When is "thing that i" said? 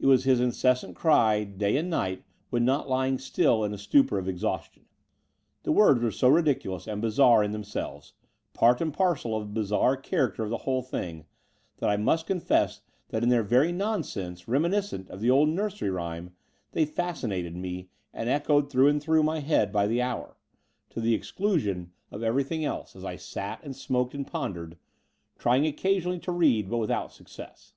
10.82-11.96